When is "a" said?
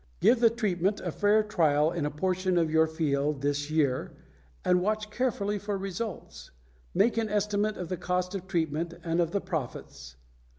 1.01-1.11, 2.07-2.09